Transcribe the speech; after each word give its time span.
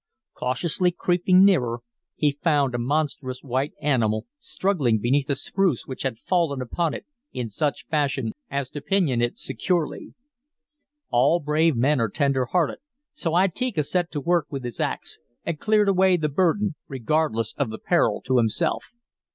Cautiously 0.33 0.89
creeping 0.89 1.45
nearer, 1.45 1.81
he 2.15 2.31
found 2.43 2.73
a 2.73 2.79
monstrous 2.79 3.43
white 3.43 3.73
animal 3.79 4.25
struggling 4.39 4.97
beneath 4.97 5.29
a 5.29 5.35
spruce 5.35 5.85
which 5.85 6.01
had 6.01 6.17
fallen 6.17 6.59
upon 6.59 6.95
it 6.95 7.05
in 7.33 7.49
such 7.49 7.85
fashion 7.85 8.31
as 8.49 8.67
to 8.71 8.81
pinion 8.81 9.21
it 9.21 9.37
securely. 9.37 10.15
"All 11.11 11.39
brave 11.39 11.75
men 11.75 12.01
are 12.01 12.09
tender 12.09 12.45
hearted, 12.45 12.79
so 13.13 13.33
Itika 13.33 13.83
set 13.85 14.11
to 14.13 14.19
work 14.19 14.47
with 14.49 14.63
his 14.63 14.79
axe 14.79 15.19
and 15.45 15.59
cleared 15.59 15.87
away 15.87 16.17
the 16.17 16.29
burden, 16.29 16.73
regardless 16.87 17.53
of 17.59 17.69
the 17.69 17.77
peril 17.77 18.23
to 18.23 18.37
himself. 18.37 18.93